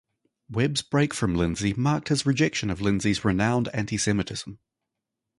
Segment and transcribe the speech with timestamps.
[0.49, 4.57] Webb's break from Lindsay marked his rejection of Lindsay's renowned anti-Semitism.